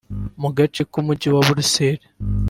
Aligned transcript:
mu 0.41 0.49
gace 0.57 0.81
k’Umujyi 0.91 1.27
wa 1.33 1.41
Buruseli 1.47 2.03